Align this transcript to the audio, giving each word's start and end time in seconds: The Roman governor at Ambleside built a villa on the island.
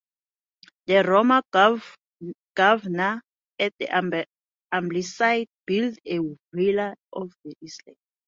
The 0.87 1.03
Roman 1.03 1.43
governor 2.55 3.21
at 3.59 4.25
Ambleside 4.71 5.47
built 5.67 5.99
a 6.07 6.19
villa 6.51 6.95
on 7.13 7.29
the 7.45 7.53
island. 7.61 7.97